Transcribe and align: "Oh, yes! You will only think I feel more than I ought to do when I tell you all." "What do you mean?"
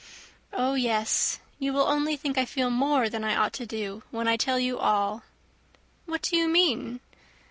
"Oh, 0.51 0.73
yes! 0.73 1.39
You 1.59 1.73
will 1.73 1.83
only 1.85 2.17
think 2.17 2.35
I 2.35 2.43
feel 2.45 2.71
more 2.71 3.07
than 3.07 3.23
I 3.23 3.35
ought 3.35 3.53
to 3.53 3.67
do 3.67 4.01
when 4.09 4.27
I 4.27 4.35
tell 4.35 4.57
you 4.57 4.79
all." 4.79 5.21
"What 6.07 6.23
do 6.23 6.35
you 6.35 6.47
mean?" 6.49 7.01